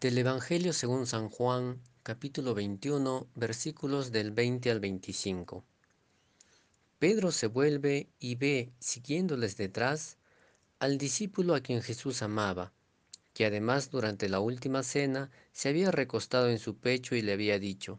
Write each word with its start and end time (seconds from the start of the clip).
Del 0.00 0.16
Evangelio 0.16 0.72
según 0.72 1.08
San 1.08 1.28
Juan, 1.28 1.82
capítulo 2.04 2.54
21, 2.54 3.26
versículos 3.34 4.12
del 4.12 4.30
20 4.30 4.70
al 4.70 4.78
25. 4.78 5.64
Pedro 7.00 7.32
se 7.32 7.48
vuelve 7.48 8.08
y 8.20 8.36
ve, 8.36 8.70
siguiéndoles 8.78 9.56
detrás, 9.56 10.16
al 10.78 10.98
discípulo 10.98 11.56
a 11.56 11.62
quien 11.62 11.82
Jesús 11.82 12.22
amaba, 12.22 12.72
que 13.34 13.44
además 13.44 13.90
durante 13.90 14.28
la 14.28 14.38
última 14.38 14.84
cena 14.84 15.32
se 15.50 15.68
había 15.68 15.90
recostado 15.90 16.48
en 16.48 16.60
su 16.60 16.76
pecho 16.76 17.16
y 17.16 17.22
le 17.22 17.32
había 17.32 17.58
dicho, 17.58 17.98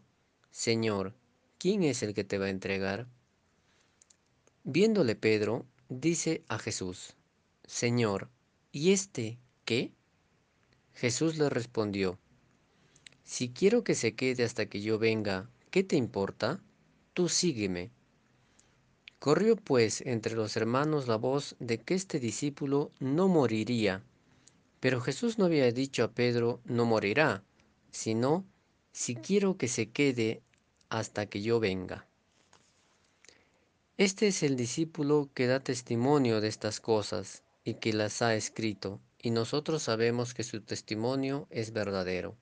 Señor, 0.50 1.14
¿quién 1.58 1.82
es 1.82 2.02
el 2.02 2.14
que 2.14 2.24
te 2.24 2.38
va 2.38 2.46
a 2.46 2.50
entregar? 2.50 3.08
Viéndole 4.64 5.16
Pedro, 5.16 5.66
dice 5.90 6.44
a 6.48 6.58
Jesús, 6.58 7.14
Señor, 7.66 8.30
¿y 8.72 8.92
este 8.92 9.38
qué? 9.66 9.92
Jesús 10.94 11.38
le 11.38 11.48
respondió, 11.48 12.18
Si 13.24 13.50
quiero 13.50 13.84
que 13.84 13.94
se 13.94 14.14
quede 14.14 14.44
hasta 14.44 14.66
que 14.66 14.80
yo 14.80 14.98
venga, 14.98 15.48
¿qué 15.70 15.84
te 15.84 15.96
importa? 15.96 16.60
Tú 17.14 17.28
sígueme. 17.28 17.90
Corrió 19.18 19.56
pues 19.56 20.00
entre 20.02 20.34
los 20.34 20.56
hermanos 20.56 21.06
la 21.06 21.16
voz 21.16 21.56
de 21.58 21.78
que 21.78 21.94
este 21.94 22.18
discípulo 22.18 22.90
no 23.00 23.28
moriría, 23.28 24.02
pero 24.80 25.00
Jesús 25.00 25.38
no 25.38 25.44
había 25.44 25.70
dicho 25.72 26.04
a 26.04 26.10
Pedro 26.10 26.60
no 26.64 26.86
morirá, 26.86 27.44
sino 27.90 28.44
si 28.92 29.14
quiero 29.14 29.56
que 29.56 29.68
se 29.68 29.90
quede 29.90 30.40
hasta 30.88 31.26
que 31.26 31.42
yo 31.42 31.60
venga. 31.60 32.06
Este 33.98 34.28
es 34.28 34.42
el 34.42 34.56
discípulo 34.56 35.28
que 35.34 35.46
da 35.46 35.60
testimonio 35.60 36.40
de 36.40 36.48
estas 36.48 36.80
cosas 36.80 37.42
y 37.64 37.74
que 37.74 37.92
las 37.92 38.22
ha 38.22 38.34
escrito, 38.34 38.98
y 39.22 39.30
nosotros 39.30 39.82
sabemos 39.82 40.32
que 40.32 40.44
su 40.44 40.62
testimonio 40.62 41.46
es 41.50 41.72
verdadero. 41.72 42.36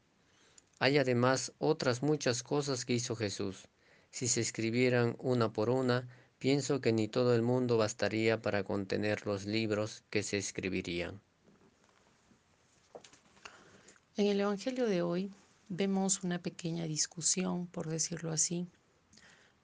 Hay 0.78 0.98
además 0.98 1.52
otras 1.58 2.02
muchas 2.02 2.42
cosas 2.44 2.84
que 2.84 2.94
hizo 2.94 3.16
Jesús. 3.16 3.66
Si 4.10 4.28
se 4.28 4.40
escribieran 4.40 5.16
una 5.18 5.52
por 5.52 5.70
una, 5.70 6.08
pienso 6.38 6.80
que 6.80 6.92
ni 6.92 7.08
todo 7.08 7.34
el 7.34 7.42
mundo 7.42 7.78
bastaría 7.78 8.40
para 8.40 8.62
contener 8.62 9.26
los 9.26 9.44
libros 9.44 10.04
que 10.08 10.22
se 10.22 10.38
escribirían. 10.38 11.20
En 14.16 14.26
el 14.26 14.40
Evangelio 14.40 14.86
de 14.86 15.02
hoy 15.02 15.32
vemos 15.68 16.22
una 16.22 16.38
pequeña 16.38 16.84
discusión, 16.84 17.66
por 17.66 17.88
decirlo 17.88 18.30
así. 18.30 18.68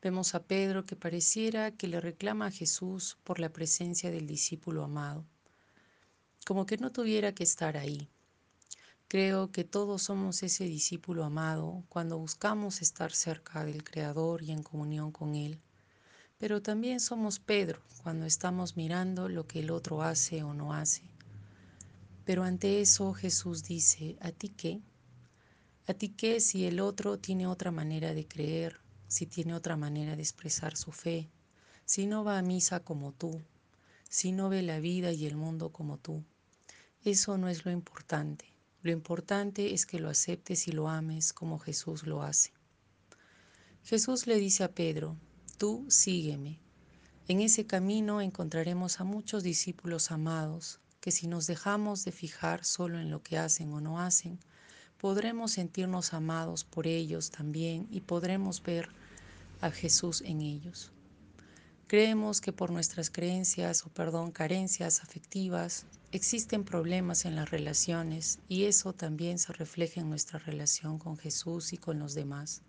Vemos 0.03 0.34
a 0.34 0.42
Pedro 0.42 0.84
que 0.84 0.97
pareciera 0.97 1.70
que 1.70 1.86
le 1.88 2.00
reclama 2.00 2.47
a 2.47 2.50
Jesús 2.50 3.16
por 3.22 3.38
la 3.38 3.50
presencia 3.50 4.10
del 4.10 4.27
discípulo 4.27 4.83
amado 4.84 5.25
como 6.45 6.67
que 6.67 6.77
no 6.77 6.92
tuviera 6.92 7.33
que 7.33 7.45
estar 7.45 7.77
ahí. 7.77 8.09
Creo 9.09 9.53
que 9.53 9.64
todos 9.64 10.03
somos 10.03 10.42
ese 10.42 10.64
discípulo 10.64 11.25
amado 11.25 11.84
cuando 11.89 12.19
buscamos 12.19 12.83
estar 12.83 13.12
cerca 13.12 13.64
del 13.64 13.84
Creador 13.84 14.42
y 14.42 14.50
en 14.50 14.62
comunión 14.62 15.12
con 15.12 15.34
Él. 15.34 15.61
Pero 16.39 16.62
también 16.62 17.00
somos 17.00 17.39
Pedro 17.39 17.81
cuando 18.03 18.27
estamos 18.27 18.77
mirando 18.77 19.28
lo 19.28 19.47
que 19.47 19.61
el 19.61 19.70
otro 19.70 20.03
hace 20.03 20.42
o 20.42 20.53
no 20.53 20.72
hace. 20.72 21.03
Pero 22.25 22.42
ante 22.42 22.81
eso 22.81 23.12
Jesús 23.12 23.65
dice, 23.65 24.17
¿a 24.20 24.33
ti 24.33 24.48
qué? 24.48 24.81
¿A 25.87 25.95
ti 25.95 26.09
qué 26.09 26.41
si 26.41 26.65
el 26.67 26.81
otro 26.81 27.19
tiene 27.19 27.47
otra 27.47 27.70
manera 27.70 28.15
de 28.15 28.27
creer, 28.27 28.81
si 29.06 29.27
tiene 29.27 29.55
otra 29.55 29.77
manera 29.77 30.17
de 30.17 30.22
expresar 30.22 30.77
su 30.77 30.91
fe, 30.91 31.31
si 31.84 32.06
no 32.06 32.25
va 32.25 32.39
a 32.39 32.42
misa 32.42 32.81
como 32.81 33.12
tú, 33.12 33.42
si 34.09 34.33
no 34.33 34.48
ve 34.48 34.62
la 34.62 34.81
vida 34.81 35.12
y 35.12 35.27
el 35.27 35.37
mundo 35.37 35.70
como 35.70 35.98
tú? 35.98 36.25
Eso 37.05 37.36
no 37.36 37.48
es 37.48 37.66
lo 37.66 37.70
importante. 37.70 38.47
Lo 38.83 38.91
importante 38.91 39.74
es 39.74 39.84
que 39.84 40.00
lo 40.00 40.08
aceptes 40.08 40.69
y 40.69 40.72
lo 40.72 40.88
ames 40.88 41.34
como 41.34 41.58
Jesús 41.58 42.06
lo 42.06 42.22
hace. 42.22 42.52
Jesús 43.83 44.27
le 44.27 44.36
dice 44.36 44.64
a 44.64 44.72
Pedro, 44.74 45.19
tú 45.58 45.84
sígueme. 45.88 46.60
En 47.28 47.42
ese 47.42 47.66
camino 47.66 48.22
encontraremos 48.22 49.00
a 49.00 49.04
muchos 49.04 49.42
discípulos 49.42 50.10
amados 50.10 50.81
que 51.03 51.10
si 51.10 51.26
nos 51.26 51.47
dejamos 51.47 52.06
de 52.06 52.12
fijar 52.12 52.65
solo 52.65 52.98
en 52.98 53.10
lo 53.10 53.22
que 53.22 53.36
hacen 53.36 53.71
o 53.75 53.82
no 53.82 54.00
hacen, 54.00 54.41
podremos 54.97 55.53
sentirnos 55.53 56.15
amados 56.15 56.65
por 56.65 56.86
ellos 56.86 57.31
también 57.31 57.86
y 57.91 58.00
podremos 58.00 58.62
ver 58.62 58.88
a 59.60 59.71
Jesús 59.71 60.22
en 60.22 60.41
ellos. 60.41 60.94
Creemos 61.87 62.41
que 62.41 62.50
por 62.50 62.71
nuestras 62.71 63.11
creencias 63.11 63.84
o 63.84 63.91
perdón, 63.91 64.33
carencias 64.33 65.03
afectivas 65.03 65.84
existen 66.12 66.65
problemas 66.65 67.27
en 67.27 67.37
las 67.37 67.50
relaciones 67.50 68.39
y 68.49 68.65
eso 68.65 68.95
también 68.95 69.39
se 69.39 69.53
refleja 69.53 70.00
en 70.00 70.09
nuestra 70.09 70.39
relación 70.39 70.99
con 70.99 71.19
Jesús 71.19 71.75
y 71.75 71.77
con 71.77 71.99
los 71.99 72.15
demás. 72.15 72.62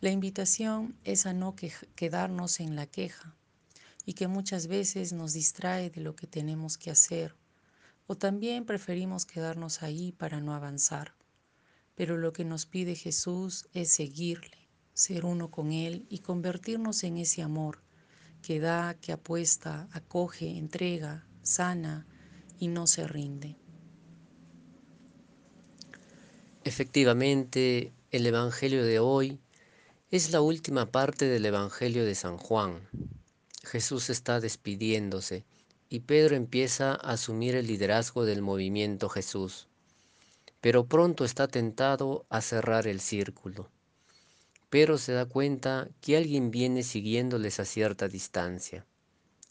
La 0.00 0.10
invitación 0.10 0.96
es 1.02 1.26
a 1.26 1.32
no 1.32 1.56
quedarnos 1.96 2.60
en 2.60 2.76
la 2.76 2.86
queja 2.86 3.34
y 4.06 4.14
que 4.14 4.28
muchas 4.28 4.68
veces 4.68 5.12
nos 5.12 5.32
distrae 5.32 5.90
de 5.90 6.00
lo 6.00 6.14
que 6.14 6.28
tenemos 6.28 6.78
que 6.78 6.92
hacer 6.92 7.34
o 8.06 8.16
también 8.16 8.64
preferimos 8.64 9.26
quedarnos 9.26 9.82
ahí 9.82 10.12
para 10.12 10.40
no 10.40 10.54
avanzar. 10.54 11.14
Pero 11.96 12.16
lo 12.16 12.32
que 12.32 12.44
nos 12.44 12.64
pide 12.64 12.94
Jesús 12.94 13.66
es 13.74 13.90
seguirle, 13.92 14.68
ser 14.94 15.24
uno 15.24 15.50
con 15.50 15.72
Él 15.72 16.06
y 16.08 16.20
convertirnos 16.20 17.02
en 17.02 17.18
ese 17.18 17.42
amor 17.42 17.87
que 18.42 18.60
da, 18.60 18.94
que 19.00 19.12
apuesta, 19.12 19.88
acoge, 19.92 20.56
entrega, 20.56 21.26
sana 21.42 22.06
y 22.58 22.68
no 22.68 22.86
se 22.86 23.06
rinde. 23.06 23.56
Efectivamente, 26.64 27.92
el 28.10 28.26
Evangelio 28.26 28.84
de 28.84 28.98
hoy 28.98 29.38
es 30.10 30.30
la 30.30 30.40
última 30.40 30.86
parte 30.86 31.26
del 31.26 31.46
Evangelio 31.46 32.04
de 32.04 32.14
San 32.14 32.36
Juan. 32.36 32.88
Jesús 33.64 34.10
está 34.10 34.40
despidiéndose 34.40 35.44
y 35.88 36.00
Pedro 36.00 36.36
empieza 36.36 36.92
a 36.92 37.12
asumir 37.12 37.54
el 37.54 37.66
liderazgo 37.66 38.24
del 38.24 38.42
movimiento 38.42 39.08
Jesús, 39.08 39.68
pero 40.60 40.86
pronto 40.86 41.24
está 41.24 41.48
tentado 41.48 42.26
a 42.28 42.40
cerrar 42.40 42.86
el 42.86 43.00
círculo 43.00 43.70
pero 44.70 44.98
se 44.98 45.12
da 45.12 45.26
cuenta 45.26 45.88
que 46.00 46.16
alguien 46.16 46.50
viene 46.50 46.82
siguiéndoles 46.82 47.60
a 47.60 47.64
cierta 47.64 48.08
distancia. 48.08 48.86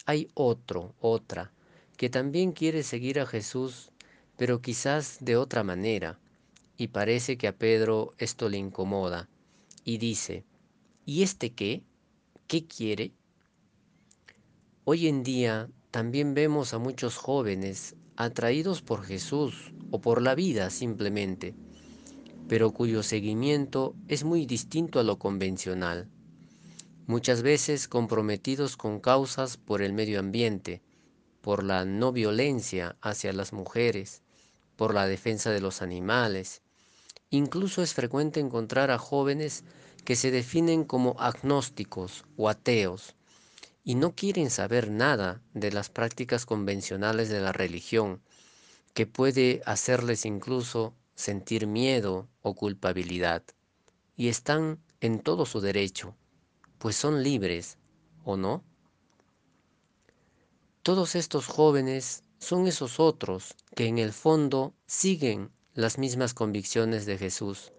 Hay 0.06 0.30
otro, 0.34 0.94
otra, 1.00 1.52
que 1.98 2.10
también 2.10 2.52
quiere 2.52 2.84
seguir 2.84 3.20
a 3.20 3.26
Jesús, 3.26 3.92
pero 4.38 4.62
quizás 4.62 5.18
de 5.20 5.36
otra 5.36 5.64
manera, 5.64 6.20
y 6.78 6.90
parece 6.90 7.38
que 7.38 7.48
a 7.48 7.58
Pedro 7.58 8.14
esto 8.20 8.50
le 8.50 8.58
incomoda, 8.58 9.28
y 9.84 9.98
dice, 9.98 10.46
¿y 11.06 11.24
este 11.24 11.54
qué? 11.54 11.84
¿Qué 12.48 12.66
quiere? 12.68 13.12
Hoy 14.84 15.08
en 15.08 15.24
día 15.24 15.70
también 15.92 16.34
vemos 16.34 16.74
a 16.74 16.78
muchos 16.78 17.18
jóvenes 17.18 17.96
atraídos 18.16 18.82
por 18.82 19.04
Jesús 19.04 19.74
o 19.92 20.00
por 20.00 20.22
la 20.22 20.36
vida 20.36 20.70
simplemente, 20.70 21.56
pero 22.48 22.72
cuyo 22.72 23.04
seguimiento 23.04 23.96
es 24.08 24.24
muy 24.24 24.46
distinto 24.46 25.00
a 25.00 25.04
lo 25.04 25.20
convencional, 25.20 26.10
muchas 27.06 27.42
veces 27.42 27.88
comprometidos 27.88 28.78
con 28.78 29.00
causas 29.00 29.58
por 29.58 29.82
el 29.82 29.94
medio 29.94 30.20
ambiente, 30.20 30.82
por 31.42 31.64
la 31.64 31.86
no 31.86 32.12
violencia 32.12 32.98
hacia 33.02 33.32
las 33.34 33.54
mujeres, 33.54 34.22
por 34.76 34.94
la 34.94 35.08
defensa 35.08 35.50
de 35.50 35.62
los 35.62 35.82
animales. 35.82 36.62
Incluso 37.30 37.82
es 37.82 37.94
frecuente 37.94 38.40
encontrar 38.40 38.92
a 38.92 38.98
jóvenes 38.98 39.64
que 40.06 40.16
se 40.16 40.32
definen 40.32 40.84
como 40.84 41.16
agnósticos 41.20 42.26
o 42.38 42.50
ateos 42.50 43.16
y 43.84 43.96
no 43.96 44.14
quieren 44.16 44.50
saber 44.50 44.92
nada 44.92 45.42
de 45.54 45.72
las 45.72 45.90
prácticas 45.90 46.46
convencionales 46.46 47.30
de 47.30 47.40
la 47.40 47.54
religión, 47.54 48.22
que 48.94 49.06
puede 49.06 49.62
hacerles 49.66 50.26
incluso 50.26 50.94
sentir 51.18 51.66
miedo 51.66 52.30
o 52.44 52.54
culpabilidad, 52.54 53.44
y 54.16 54.30
están 54.30 54.80
en 55.02 55.20
todo 55.20 55.48
su 55.48 55.60
derecho, 55.60 56.16
pues 56.78 56.96
son 56.96 57.24
libres, 57.24 57.80
¿o 58.24 58.38
no? 58.38 58.64
Todos 60.84 61.16
estos 61.16 61.48
jóvenes 61.48 62.24
son 62.38 62.68
esos 62.68 63.00
otros 63.00 63.56
que 63.76 63.88
en 63.88 63.98
el 63.98 64.14
fondo 64.14 64.74
siguen 64.86 65.52
las 65.74 65.98
mismas 65.98 66.36
convicciones 66.36 67.08
de 67.08 67.18
Jesús, 67.18 67.74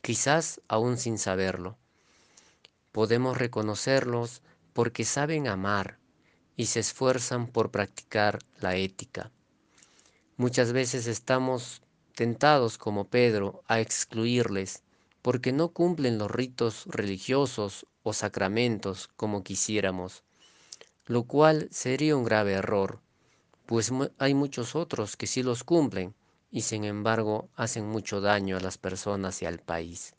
quizás 0.00 0.60
aún 0.68 0.96
sin 0.96 1.18
saberlo. 1.18 1.76
Podemos 2.92 3.36
reconocerlos 3.36 4.42
porque 4.72 5.04
saben 5.04 5.48
amar 5.48 5.98
y 6.56 6.66
se 6.66 6.80
esfuerzan 6.80 7.48
por 7.48 7.72
practicar 7.72 8.38
la 8.60 8.76
ética. 8.76 9.32
Muchas 10.36 10.72
veces 10.72 11.08
estamos 11.08 11.82
tentados 12.16 12.78
como 12.78 13.04
Pedro 13.04 13.62
a 13.68 13.78
excluirles 13.78 14.82
porque 15.22 15.52
no 15.52 15.68
cumplen 15.68 16.18
los 16.18 16.30
ritos 16.30 16.86
religiosos 16.86 17.86
o 18.02 18.12
sacramentos 18.12 19.08
como 19.16 19.44
quisiéramos, 19.44 20.24
lo 21.06 21.24
cual 21.24 21.68
sería 21.70 22.16
un 22.16 22.24
grave 22.24 22.54
error, 22.54 23.00
pues 23.66 23.92
hay 24.18 24.34
muchos 24.34 24.74
otros 24.74 25.16
que 25.16 25.26
sí 25.26 25.42
los 25.42 25.62
cumplen, 25.62 26.14
y 26.50 26.62
sin 26.62 26.84
embargo 26.84 27.48
hacen 27.54 27.86
mucho 27.86 28.20
daño 28.20 28.56
a 28.56 28.60
las 28.60 28.78
personas 28.78 29.42
y 29.42 29.46
al 29.46 29.58
país. 29.58 30.14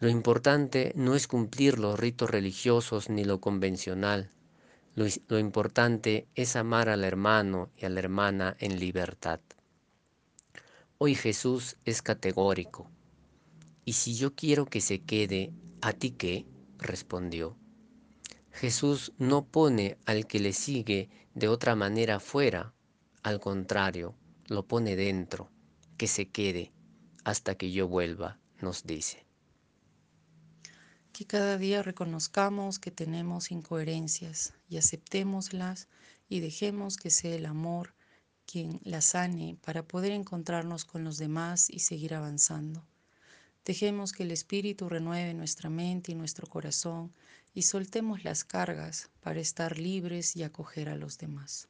Lo 0.00 0.08
importante 0.08 0.92
no 0.96 1.14
es 1.14 1.26
cumplir 1.26 1.78
los 1.78 1.98
ritos 1.98 2.30
religiosos 2.30 3.10
ni 3.10 3.24
lo 3.24 3.40
convencional. 3.40 4.30
Lo, 4.94 5.38
importante 5.38 6.26
es 6.34 6.56
amar 6.56 6.88
al 6.88 7.04
hermano 7.04 7.70
y 7.76 7.84
a 7.84 7.88
la 7.88 8.00
hermana 8.00 8.56
en 8.58 8.80
libertad. 8.80 9.40
Hoy 11.00 11.14
Jesús 11.14 11.76
es 11.84 12.02
categórico. 12.02 12.90
¿Y 13.84 13.92
si 13.92 14.16
yo 14.16 14.34
quiero 14.34 14.66
que 14.66 14.80
se 14.80 15.00
quede, 15.00 15.52
a 15.80 15.92
ti 15.92 16.10
qué? 16.10 16.44
respondió. 16.76 17.56
Jesús 18.50 19.12
no 19.16 19.46
pone 19.46 19.96
al 20.06 20.26
que 20.26 20.40
le 20.40 20.52
sigue 20.52 21.08
de 21.34 21.46
otra 21.46 21.76
manera 21.76 22.18
fuera, 22.18 22.74
al 23.22 23.38
contrario, 23.38 24.16
lo 24.48 24.66
pone 24.66 24.96
dentro, 24.96 25.52
que 25.96 26.08
se 26.08 26.30
quede 26.30 26.72
hasta 27.22 27.54
que 27.54 27.70
yo 27.70 27.86
vuelva, 27.86 28.40
nos 28.60 28.84
dice. 28.84 29.24
Que 31.12 31.26
cada 31.26 31.58
día 31.58 31.84
reconozcamos 31.84 32.80
que 32.80 32.90
tenemos 32.90 33.52
incoherencias 33.52 34.54
y 34.68 34.78
aceptémoslas 34.78 35.86
y 36.28 36.40
dejemos 36.40 36.96
que 36.96 37.10
sea 37.10 37.36
el 37.36 37.46
amor 37.46 37.94
quien 38.50 38.80
las 38.82 39.04
sane 39.04 39.58
para 39.62 39.86
poder 39.86 40.12
encontrarnos 40.12 40.86
con 40.86 41.04
los 41.04 41.18
demás 41.18 41.68
y 41.68 41.80
seguir 41.80 42.14
avanzando. 42.14 42.82
Dejemos 43.64 44.12
que 44.12 44.22
el 44.22 44.30
Espíritu 44.30 44.88
renueve 44.88 45.34
nuestra 45.34 45.68
mente 45.68 46.12
y 46.12 46.14
nuestro 46.14 46.46
corazón 46.46 47.12
y 47.52 47.62
soltemos 47.62 48.24
las 48.24 48.44
cargas 48.44 49.10
para 49.20 49.40
estar 49.40 49.78
libres 49.78 50.34
y 50.34 50.42
acoger 50.44 50.88
a 50.88 50.96
los 50.96 51.18
demás. 51.18 51.68